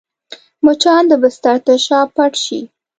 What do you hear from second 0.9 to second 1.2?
د